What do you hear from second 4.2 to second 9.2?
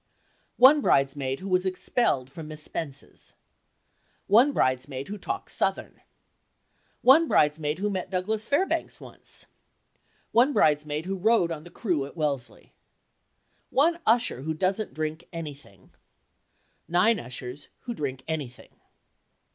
1 bridesmaid who talks "Southern." 1 bridesmaid who met Douglas Fairbanks